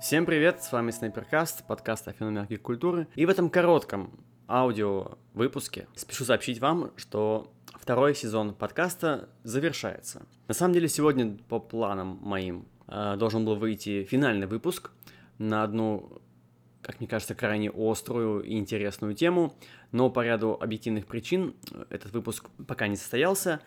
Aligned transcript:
Всем 0.00 0.26
привет, 0.26 0.62
с 0.62 0.70
вами 0.70 0.92
Снайперкаст, 0.92 1.66
подкаст 1.66 2.06
о 2.06 2.12
феноменах 2.12 2.48
культуры. 2.62 3.08
И 3.16 3.26
в 3.26 3.28
этом 3.30 3.50
коротком 3.50 4.12
аудио 4.48 5.18
выпуске 5.34 5.88
спешу 5.96 6.24
сообщить 6.24 6.60
вам, 6.60 6.92
что 6.94 7.52
второй 7.74 8.14
сезон 8.14 8.54
подкаста 8.54 9.28
завершается. 9.42 10.24
На 10.46 10.54
самом 10.54 10.74
деле 10.74 10.88
сегодня 10.88 11.36
по 11.48 11.58
планам 11.58 12.20
моим 12.22 12.68
э, 12.86 13.16
должен 13.18 13.44
был 13.44 13.56
выйти 13.56 14.04
финальный 14.04 14.46
выпуск 14.46 14.92
на 15.38 15.64
одну, 15.64 16.22
как 16.80 17.00
мне 17.00 17.08
кажется, 17.08 17.34
крайне 17.34 17.68
острую 17.68 18.42
и 18.44 18.56
интересную 18.56 19.14
тему, 19.14 19.56
но 19.90 20.10
по 20.10 20.24
ряду 20.24 20.56
объективных 20.60 21.06
причин 21.06 21.56
этот 21.90 22.12
выпуск 22.12 22.48
пока 22.68 22.86
не 22.86 22.94
состоялся, 22.94 23.60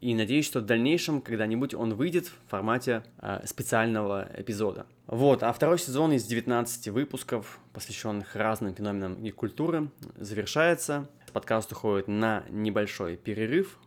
и 0.00 0.14
надеюсь, 0.14 0.46
что 0.46 0.60
в 0.60 0.64
дальнейшем 0.64 1.20
когда-нибудь 1.20 1.74
он 1.74 1.94
выйдет 1.94 2.26
в 2.26 2.50
формате 2.50 3.04
э, 3.18 3.40
специального 3.46 4.28
эпизода. 4.36 4.86
Вот, 5.06 5.42
а 5.42 5.52
второй 5.52 5.78
сезон 5.78 6.12
из 6.12 6.24
19 6.24 6.88
выпусков, 6.88 7.60
посвященных 7.72 8.34
разным 8.34 8.74
феноменам 8.74 9.14
и 9.22 9.30
культуры, 9.30 9.90
завершается. 10.16 11.08
Подкаст 11.32 11.70
уходит 11.72 12.08
на 12.08 12.44
небольшой 12.48 13.16
перерыв, 13.16 13.78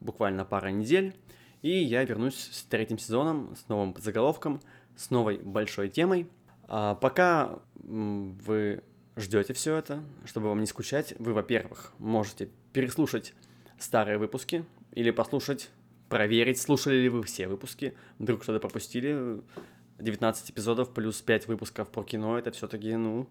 буквально 0.00 0.44
пара 0.44 0.68
недель, 0.68 1.14
и 1.62 1.70
я 1.70 2.04
вернусь 2.04 2.48
с 2.52 2.62
третьим 2.62 2.98
сезоном, 2.98 3.56
с 3.56 3.68
новым 3.68 3.92
подзаголовком, 3.92 4.62
с 4.96 5.10
новой 5.10 5.38
большой 5.38 5.88
темой. 5.88 6.28
А 6.68 6.94
пока 6.94 7.58
вы 7.74 8.82
ждете 9.16 9.52
все 9.52 9.76
это, 9.76 10.02
чтобы 10.24 10.48
вам 10.48 10.60
не 10.60 10.66
скучать, 10.66 11.14
вы, 11.18 11.32
во-первых, 11.32 11.92
можете 11.98 12.50
переслушать 12.72 13.34
старые 13.78 14.18
выпуски 14.18 14.64
или 14.96 15.10
послушать, 15.12 15.70
проверить, 16.08 16.60
слушали 16.60 16.96
ли 16.96 17.08
вы 17.08 17.22
все 17.22 17.46
выпуски, 17.46 17.94
вдруг 18.18 18.42
что-то 18.42 18.58
пропустили. 18.58 19.40
19 19.98 20.50
эпизодов 20.50 20.92
плюс 20.92 21.22
5 21.22 21.46
выпусков 21.48 21.90
про 21.90 22.02
кино, 22.02 22.38
это 22.38 22.50
все-таки, 22.50 22.96
ну, 22.96 23.28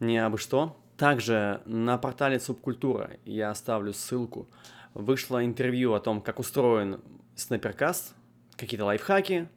не 0.00 0.18
абы 0.18 0.38
что. 0.38 0.80
Также 0.96 1.60
на 1.66 1.98
портале 1.98 2.40
Субкультура 2.40 3.18
я 3.24 3.50
оставлю 3.50 3.92
ссылку. 3.92 4.48
Вышло 4.94 5.44
интервью 5.44 5.94
о 5.94 6.00
том, 6.00 6.20
как 6.20 6.38
устроен 6.38 7.00
снайперкаст, 7.34 8.14
какие-то 8.56 8.84
лайфхаки, 8.84 9.48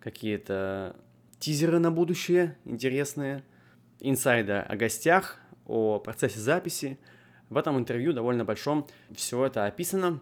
какие-то 0.00 0.96
тизеры 1.38 1.78
на 1.78 1.90
будущее 1.90 2.56
интересные, 2.64 3.42
инсайды 4.00 4.52
о 4.52 4.76
гостях, 4.76 5.40
о 5.66 5.98
процессе 5.98 6.40
записи. 6.40 6.98
В 7.50 7.56
этом 7.56 7.78
интервью 7.78 8.12
довольно 8.12 8.44
большом 8.44 8.86
все 9.14 9.44
это 9.44 9.66
описано, 9.66 10.20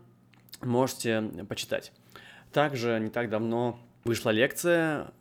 можете 0.63 1.23
почитать. 1.49 1.93
Также 2.53 2.99
не 3.01 3.11
так 3.11 3.31
давно 3.31 3.79
вышла 4.05 4.31
лекция 4.31 5.13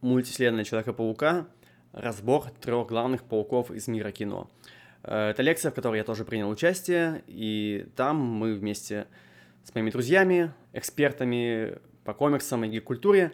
«Мультивселенная 0.00 0.64
Человека-паука. 0.64 1.46
Разбор 1.92 2.50
трех 2.60 2.88
главных 2.88 3.24
пауков 3.24 3.70
из 3.70 3.88
мира 3.88 4.12
кино». 4.12 4.50
Э, 5.02 5.30
это 5.30 5.42
лекция, 5.42 5.70
в 5.70 5.74
которой 5.74 5.98
я 5.98 6.04
тоже 6.04 6.24
принял 6.24 6.48
участие, 6.48 7.22
и 7.26 7.88
там 7.96 8.18
мы 8.18 8.54
вместе 8.54 9.06
с 9.64 9.74
моими 9.74 9.90
друзьями, 9.90 10.52
экспертами 10.72 11.78
по 12.04 12.14
комиксам 12.14 12.64
и 12.64 12.68
гик-культуре 12.68 13.32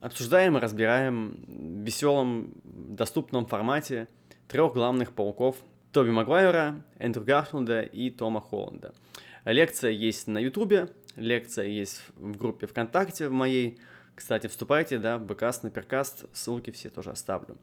обсуждаем 0.00 0.56
и 0.56 0.60
разбираем 0.60 1.44
в 1.48 1.84
веселом, 1.84 2.52
доступном 2.64 3.46
формате 3.46 4.06
трех 4.48 4.74
главных 4.74 5.12
пауков 5.12 5.56
Тоби 5.92 6.10
Магуайра, 6.10 6.82
Эндрю 6.98 7.24
Гарфилда 7.24 7.82
и 7.82 8.10
Тома 8.10 8.40
Холланда. 8.40 8.92
Лекция 9.44 9.90
есть 9.90 10.26
на 10.26 10.38
Ютубе, 10.38 10.88
лекция 11.16 11.66
есть 11.66 12.02
в 12.16 12.36
группе 12.36 12.66
ВКонтакте 12.66 13.28
в 13.28 13.32
моей. 13.32 13.78
Кстати, 14.14 14.46
вступайте, 14.46 14.98
да, 14.98 15.18
в 15.18 15.24
БК, 15.26 15.52
Снайперкаст, 15.52 16.24
ссылки 16.32 16.70
все 16.70 16.88
тоже 16.88 17.10
оставлю. 17.10 17.58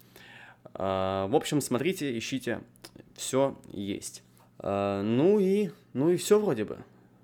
А, 0.73 1.27
в 1.27 1.35
общем, 1.35 1.61
смотрите, 1.61 2.17
ищите, 2.17 2.61
все 3.15 3.59
есть. 3.71 4.23
А, 4.59 5.01
ну 5.01 5.39
и, 5.39 5.71
ну 5.93 6.09
и 6.09 6.17
все 6.17 6.39
вроде 6.39 6.65
бы. 6.65 6.77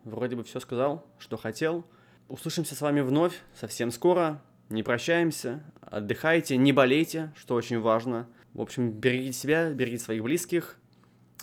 Вроде 0.05 0.35
бы 0.35 0.43
все 0.43 0.59
сказал, 0.59 1.05
что 1.19 1.37
хотел. 1.37 1.85
Услышимся 2.27 2.75
с 2.75 2.81
вами 2.81 3.01
вновь 3.01 3.41
совсем 3.53 3.91
скоро. 3.91 4.41
Не 4.69 4.83
прощаемся, 4.83 5.63
отдыхайте, 5.81 6.57
не 6.57 6.73
болейте, 6.73 7.31
что 7.37 7.55
очень 7.55 7.79
важно. 7.79 8.27
В 8.53 8.61
общем, 8.61 8.91
берегите 8.91 9.33
себя, 9.33 9.69
берегите 9.69 10.03
своих 10.03 10.23
близких. 10.23 10.77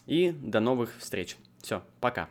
И 0.06 0.32
до 0.32 0.60
новых 0.60 0.90
встреч. 0.98 1.36
Все, 1.62 1.82
пока. 2.00 2.28